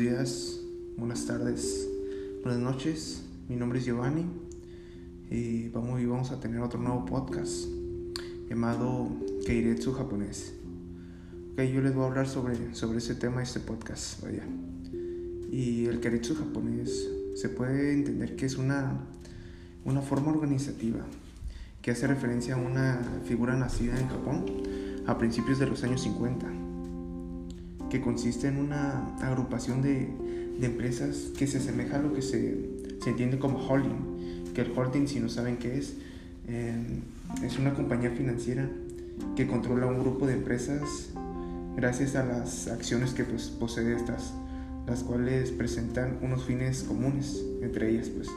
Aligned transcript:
días, 0.00 0.58
buenas 0.96 1.26
tardes, 1.26 1.86
buenas 2.42 2.58
noches. 2.58 3.22
Mi 3.50 3.56
nombre 3.56 3.80
es 3.80 3.84
Giovanni 3.84 4.24
y 5.30 5.68
vamos, 5.68 6.00
y 6.00 6.06
vamos 6.06 6.30
a 6.30 6.40
tener 6.40 6.62
otro 6.62 6.80
nuevo 6.80 7.04
podcast 7.04 7.66
llamado 8.48 9.10
Keiretsu 9.44 9.92
japonés. 9.92 10.54
Okay, 11.52 11.70
yo 11.70 11.82
les 11.82 11.94
voy 11.94 12.04
a 12.04 12.06
hablar 12.06 12.26
sobre, 12.28 12.74
sobre 12.74 12.96
ese 12.96 13.14
tema 13.14 13.42
este 13.42 13.60
podcast, 13.60 14.22
vaya. 14.22 14.42
Y 15.52 15.84
el 15.84 16.00
Keiretsu 16.00 16.34
japonés 16.34 17.06
se 17.34 17.50
puede 17.50 17.92
entender 17.92 18.36
que 18.36 18.46
es 18.46 18.56
una, 18.56 19.06
una 19.84 20.00
forma 20.00 20.32
organizativa 20.32 21.04
que 21.82 21.90
hace 21.90 22.06
referencia 22.06 22.54
a 22.54 22.56
una 22.56 23.20
figura 23.26 23.54
nacida 23.54 24.00
en 24.00 24.08
Japón 24.08 24.46
a 25.06 25.18
principios 25.18 25.58
de 25.58 25.66
los 25.66 25.84
años 25.84 26.00
50 26.00 26.69
que 27.90 28.00
consiste 28.00 28.48
en 28.48 28.56
una 28.56 29.16
agrupación 29.20 29.82
de, 29.82 30.08
empresas 30.62 31.30
que 31.38 31.46
se 31.46 31.56
asemeja 31.56 31.96
a 31.96 32.02
lo 32.02 32.12
que 32.12 32.20
se, 32.20 32.54
entiende 33.06 33.38
como 33.38 33.66
holding, 33.66 34.52
que 34.54 34.60
el 34.60 34.72
holding, 34.76 35.08
si 35.08 35.18
no 35.18 35.30
saben 35.30 35.56
qué 35.56 35.78
es, 35.78 35.94
em, 36.48 37.00
es 37.42 37.58
una 37.58 37.72
compañía 37.72 38.10
financiera 38.10 38.68
que 39.36 39.46
controla 39.46 39.86
un 39.86 40.00
grupo 40.00 40.26
de 40.26 40.34
empresas 40.34 41.10
gracias 41.76 42.14
a 42.14 42.26
las 42.26 42.68
acciones 42.68 43.14
que 43.14 43.24
pues, 43.24 43.48
posee 43.48 43.94
estas, 43.96 44.34
las 44.86 45.02
cuales 45.02 45.50
presentan 45.50 46.18
unos 46.20 46.44
fines 46.44 46.82
comunes 46.82 47.42
entre 47.62 47.90
ellas. 47.90 48.10
Pues. 48.10 48.28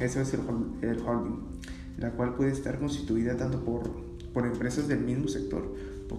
Eso 0.00 0.20
es 0.20 0.32
el, 0.32 0.40
el, 0.82 1.00
holding, 1.00 1.40
la 1.98 2.12
cual 2.12 2.36
puede 2.36 2.52
estar 2.52 2.78
constituida 2.78 3.36
tanto 3.36 3.64
por, 3.64 3.90
por 4.32 4.46
empresas 4.46 4.86
del 4.86 5.00
mismo 5.00 5.26
sector 5.26 5.74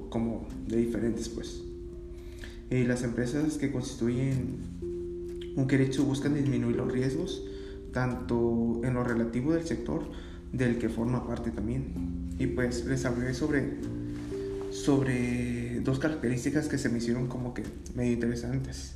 como 0.09 0.47
de 0.67 0.77
diferentes. 0.77 1.29
Pues. 1.29 1.61
Eh, 2.69 2.83
las 2.85 3.03
empresas 3.03 3.57
que 3.57 3.71
constituyen 3.71 4.57
un 5.55 5.67
derecho 5.67 6.03
buscan 6.03 6.33
disminuir 6.33 6.75
los 6.75 6.91
riesgos, 6.91 7.43
tanto 7.93 8.81
en 8.83 8.93
lo 8.93 9.03
relativo 9.03 9.53
del 9.53 9.65
sector 9.65 10.03
del 10.51 10.77
que 10.77 10.89
forma 10.89 11.27
parte 11.27 11.51
también. 11.51 12.35
Y 12.39 12.47
pues 12.47 12.85
les 12.85 13.05
hablé 13.05 13.33
sobre, 13.33 13.75
sobre 14.71 15.79
dos 15.81 15.99
características 15.99 16.67
que 16.67 16.77
se 16.77 16.89
me 16.89 16.97
hicieron 16.97 17.27
como 17.27 17.53
que 17.53 17.63
medio 17.95 18.13
interesantes. 18.13 18.95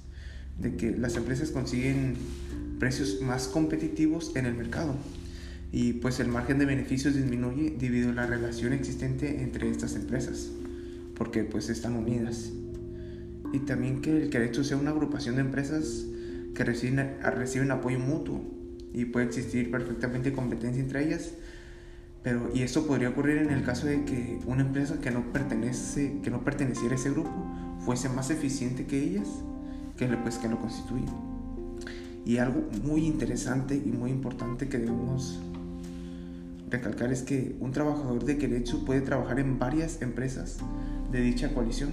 De 0.59 0.75
que 0.75 0.91
las 0.91 1.15
empresas 1.15 1.51
consiguen 1.51 2.15
precios 2.79 3.21
más 3.21 3.47
competitivos 3.47 4.35
en 4.35 4.45
el 4.45 4.55
mercado 4.55 4.95
y 5.71 5.93
pues 5.93 6.19
el 6.19 6.27
margen 6.27 6.57
de 6.59 6.65
beneficios 6.65 7.15
disminuye 7.15 7.75
debido 7.77 8.09
a 8.09 8.13
la 8.13 8.25
relación 8.25 8.73
existente 8.73 9.41
entre 9.41 9.69
estas 9.69 9.95
empresas 9.95 10.49
porque 11.15 11.43
pues 11.43 11.69
están 11.69 11.95
unidas 11.95 12.49
y 13.51 13.59
también 13.59 14.01
que 14.01 14.11
el 14.11 14.29
derecho 14.29 14.63
sea 14.63 14.77
una 14.77 14.91
agrupación 14.91 15.35
de 15.35 15.41
empresas 15.41 16.05
que 16.53 16.63
reciben, 16.63 17.17
reciben 17.21 17.71
apoyo 17.71 17.99
mutuo 17.99 18.41
y 18.93 19.05
puede 19.05 19.27
existir 19.27 19.71
perfectamente 19.71 20.33
competencia 20.33 20.81
entre 20.81 21.05
ellas. 21.05 21.33
Pero, 22.23 22.49
y 22.53 22.63
esto 22.63 22.85
podría 22.85 23.09
ocurrir 23.09 23.37
en 23.37 23.49
el 23.51 23.63
caso 23.63 23.87
de 23.87 24.03
que 24.03 24.39
una 24.45 24.61
empresa 24.61 24.99
que 24.99 25.09
no, 25.09 25.31
pertenece, 25.31 26.19
que 26.21 26.29
no 26.29 26.43
perteneciera 26.43 26.93
a 26.93 26.97
ese 26.97 27.11
grupo 27.11 27.31
fuese 27.85 28.09
más 28.09 28.29
eficiente 28.29 28.85
que 28.85 29.01
ellas, 29.01 29.27
que, 29.95 30.07
pues, 30.07 30.37
que 30.37 30.49
lo 30.49 30.59
constituyen. 30.59 31.07
Y 32.25 32.37
algo 32.37 32.67
muy 32.83 33.05
interesante 33.05 33.75
y 33.75 33.91
muy 33.91 34.11
importante 34.11 34.67
que 34.67 34.77
debemos 34.77 35.39
recalcar 36.69 37.11
es 37.11 37.23
que 37.23 37.55
un 37.59 37.71
trabajador 37.71 38.23
de 38.25 38.35
derecho 38.35 38.83
puede 38.85 39.01
trabajar 39.01 39.39
en 39.39 39.57
varias 39.57 40.01
empresas 40.01 40.59
de 41.11 41.21
dicha 41.21 41.53
coalición, 41.53 41.91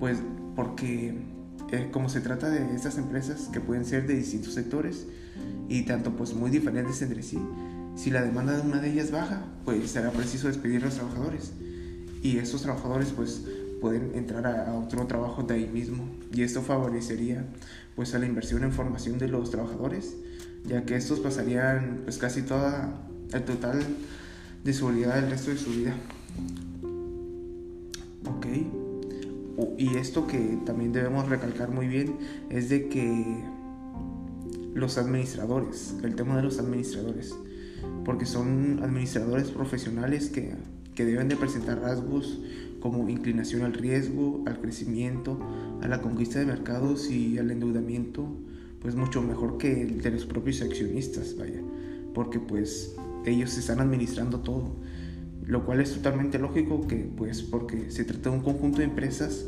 pues 0.00 0.18
porque 0.58 1.14
eh, 1.70 1.88
como 1.92 2.08
se 2.08 2.20
trata 2.20 2.50
de 2.50 2.74
estas 2.74 2.98
empresas 2.98 3.48
que 3.52 3.60
pueden 3.60 3.84
ser 3.84 4.08
de 4.08 4.14
distintos 4.14 4.54
sectores 4.54 5.06
y 5.68 5.82
tanto 5.82 6.16
pues 6.16 6.34
muy 6.34 6.50
diferentes 6.50 7.00
entre 7.00 7.22
sí, 7.22 7.38
si 7.94 8.10
la 8.10 8.22
demanda 8.22 8.56
de 8.56 8.62
una 8.62 8.80
de 8.80 8.90
ellas 8.90 9.12
baja, 9.12 9.44
pues 9.64 9.88
será 9.88 10.10
preciso 10.10 10.48
despedir 10.48 10.82
a 10.82 10.86
los 10.86 10.96
trabajadores. 10.96 11.52
Y 12.24 12.38
estos 12.38 12.62
trabajadores 12.62 13.10
pues 13.14 13.44
pueden 13.80 14.16
entrar 14.16 14.48
a, 14.48 14.74
otro 14.74 15.06
trabajo 15.06 15.44
de 15.44 15.54
ahí 15.54 15.68
mismo. 15.68 16.08
Y 16.34 16.42
esto 16.42 16.60
favorecería 16.60 17.46
pues 17.94 18.16
a 18.16 18.18
la 18.18 18.26
inversión 18.26 18.64
en 18.64 18.72
formación 18.72 19.16
de 19.18 19.28
los 19.28 19.52
trabajadores 19.52 20.16
ya 20.66 20.84
que 20.84 20.96
estos 20.96 21.20
pasarían 21.20 22.00
pues 22.02 22.18
casi 22.18 22.42
toda 22.42 23.00
el 23.32 23.44
total 23.44 23.80
de 24.64 24.72
su 24.72 24.88
vida 24.88 25.18
el 25.18 25.30
resto 25.30 25.52
de 25.52 25.56
su 25.56 25.70
vida 25.70 25.94
y 29.76 29.96
esto 29.96 30.26
que 30.26 30.58
también 30.64 30.92
debemos 30.92 31.28
recalcar 31.28 31.70
muy 31.70 31.88
bien 31.88 32.16
es 32.50 32.68
de 32.68 32.88
que 32.88 33.42
los 34.74 34.98
administradores, 34.98 35.94
el 36.02 36.14
tema 36.14 36.36
de 36.36 36.42
los 36.42 36.58
administradores, 36.58 37.34
porque 38.04 38.26
son 38.26 38.80
administradores 38.82 39.50
profesionales 39.50 40.30
que, 40.30 40.54
que 40.94 41.04
deben 41.04 41.28
de 41.28 41.36
presentar 41.36 41.80
rasgos 41.80 42.40
como 42.80 43.08
inclinación 43.08 43.62
al 43.62 43.72
riesgo, 43.72 44.44
al 44.46 44.60
crecimiento, 44.60 45.38
a 45.82 45.88
la 45.88 46.00
conquista 46.00 46.38
de 46.38 46.46
mercados 46.46 47.10
y 47.10 47.38
al 47.38 47.50
endeudamiento, 47.50 48.28
pues 48.80 48.94
mucho 48.94 49.22
mejor 49.22 49.58
que 49.58 49.82
el 49.82 50.00
de 50.00 50.12
los 50.12 50.26
propios 50.26 50.62
accionistas, 50.62 51.36
vaya, 51.36 51.60
porque 52.14 52.38
pues 52.38 52.94
ellos 53.24 53.58
están 53.58 53.80
administrando 53.80 54.40
todo 54.40 54.70
lo 55.48 55.64
cual 55.64 55.80
es 55.80 55.94
totalmente 55.94 56.38
lógico 56.38 56.86
que 56.86 56.96
pues 56.96 57.42
porque 57.42 57.90
se 57.90 58.04
trata 58.04 58.28
de 58.28 58.36
un 58.36 58.42
conjunto 58.42 58.78
de 58.78 58.84
empresas 58.84 59.46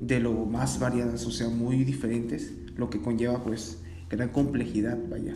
de 0.00 0.20
lo 0.20 0.32
más 0.44 0.78
variadas, 0.78 1.26
o 1.26 1.30
sea, 1.30 1.48
muy 1.48 1.82
diferentes, 1.82 2.52
lo 2.76 2.90
que 2.90 3.00
conlleva 3.00 3.42
pues 3.42 3.78
gran 4.10 4.28
complejidad, 4.28 4.98
vaya. 5.08 5.34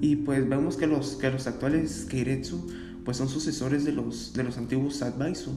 Y 0.00 0.16
pues 0.16 0.48
vemos 0.48 0.76
que 0.76 0.86
los, 0.86 1.16
que 1.16 1.28
los 1.28 1.46
actuales 1.48 2.06
Keiretsu 2.08 2.68
pues 3.04 3.16
son 3.16 3.28
sucesores 3.28 3.84
de 3.84 3.92
los, 3.92 4.32
de 4.32 4.44
los 4.44 4.58
antiguos 4.58 4.96
Sadbaisu, 4.96 5.50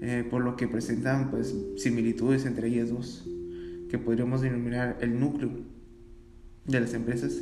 eh, 0.00 0.26
por 0.28 0.42
lo 0.42 0.56
que 0.56 0.66
presentan 0.66 1.30
pues 1.30 1.54
similitudes 1.76 2.44
entre 2.44 2.66
ellas 2.68 2.90
dos, 2.90 3.24
que 3.88 3.98
podríamos 3.98 4.40
denominar 4.40 4.98
el 5.00 5.20
núcleo 5.20 5.50
de 6.66 6.80
las 6.80 6.92
empresas 6.92 7.34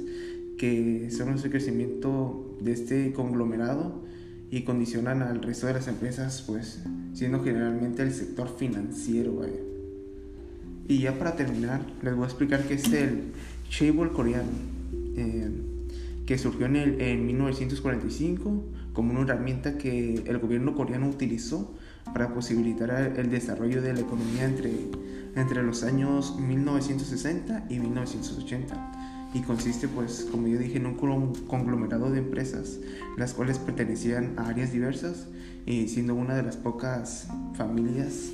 que 0.58 1.08
son 1.10 1.30
el 1.30 1.50
crecimiento 1.50 2.58
de 2.60 2.72
este 2.72 3.12
conglomerado 3.14 4.10
y 4.50 4.62
condicionan 4.62 5.22
al 5.22 5.42
resto 5.42 5.66
de 5.66 5.74
las 5.74 5.88
empresas, 5.88 6.42
pues 6.46 6.80
siendo 7.14 7.42
generalmente 7.42 8.02
el 8.02 8.12
sector 8.12 8.48
financiero. 8.56 9.36
Vaya. 9.36 9.60
Y 10.88 10.98
ya 10.98 11.18
para 11.18 11.36
terminar, 11.36 11.82
les 12.02 12.14
voy 12.14 12.24
a 12.24 12.26
explicar 12.26 12.64
qué 12.64 12.74
es 12.74 12.92
el 12.92 13.32
Chaebol 13.68 14.12
coreano, 14.12 14.50
eh, 15.16 15.50
que 16.26 16.36
surgió 16.36 16.66
en, 16.66 16.76
el, 16.76 17.00
en 17.00 17.26
1945 17.26 18.64
como 18.92 19.12
una 19.12 19.22
herramienta 19.22 19.78
que 19.78 20.24
el 20.26 20.38
gobierno 20.38 20.74
coreano 20.74 21.08
utilizó 21.08 21.72
para 22.12 22.34
posibilitar 22.34 23.14
el 23.16 23.30
desarrollo 23.30 23.80
de 23.82 23.94
la 23.94 24.00
economía 24.00 24.44
entre, 24.44 24.72
entre 25.36 25.62
los 25.62 25.84
años 25.84 26.36
1960 26.40 27.66
y 27.70 27.78
1980 27.78 29.19
y 29.32 29.40
consiste 29.42 29.86
pues 29.88 30.26
como 30.30 30.48
yo 30.48 30.58
dije 30.58 30.78
en 30.78 30.86
un 30.86 30.94
conglomerado 31.46 32.10
de 32.10 32.18
empresas 32.18 32.78
las 33.16 33.32
cuales 33.32 33.58
pertenecían 33.58 34.34
a 34.36 34.48
áreas 34.48 34.72
diversas 34.72 35.26
y 35.66 35.88
siendo 35.88 36.14
una 36.14 36.34
de 36.34 36.42
las 36.42 36.56
pocas 36.56 37.28
familias 37.54 38.30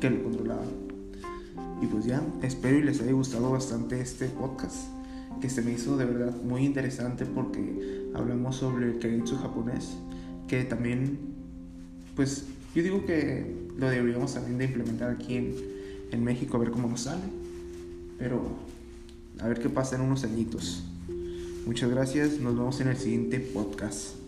que 0.00 0.10
lo 0.10 0.22
controlaban. 0.24 0.68
Y 1.80 1.86
pues 1.86 2.04
ya 2.04 2.22
espero 2.42 2.78
y 2.78 2.82
les 2.82 3.00
haya 3.00 3.12
gustado 3.12 3.50
bastante 3.50 4.00
este 4.00 4.26
podcast 4.26 4.76
que 5.40 5.48
se 5.48 5.62
me 5.62 5.72
hizo 5.72 5.96
de 5.96 6.04
verdad 6.04 6.34
muy 6.42 6.64
interesante 6.64 7.24
porque 7.24 8.10
hablamos 8.14 8.56
sobre 8.56 8.86
el 8.86 8.98
keiretsu 8.98 9.36
japonés 9.36 9.96
que 10.46 10.64
también 10.64 11.18
pues 12.14 12.44
yo 12.74 12.82
digo 12.82 13.04
que 13.06 13.54
lo 13.76 13.88
deberíamos 13.88 14.34
también 14.34 14.58
de 14.58 14.66
implementar 14.66 15.10
aquí 15.10 15.36
en, 15.36 15.54
en 16.10 16.24
México 16.24 16.56
a 16.56 16.60
ver 16.60 16.70
cómo 16.70 16.88
nos 16.88 17.02
sale. 17.02 17.22
Pero 18.18 18.42
a 19.38 19.48
ver 19.48 19.60
qué 19.60 19.68
pasa 19.68 19.96
en 19.96 20.02
unos 20.02 20.24
añitos. 20.24 20.84
Muchas 21.66 21.90
gracias, 21.90 22.40
nos 22.40 22.56
vemos 22.56 22.80
en 22.80 22.88
el 22.88 22.96
siguiente 22.96 23.40
podcast. 23.40 24.21